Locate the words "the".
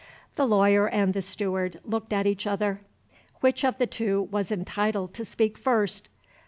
0.35-0.47, 1.13-1.21, 3.77-3.85